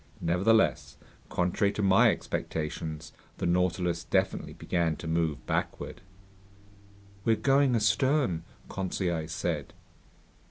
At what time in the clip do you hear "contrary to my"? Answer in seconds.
1.29-2.09